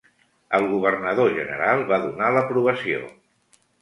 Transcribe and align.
El 0.59 0.63
governador 0.69 1.29
general 1.39 1.85
va 1.93 1.99
donar 2.07 2.31
l'aprovació. 2.39 3.05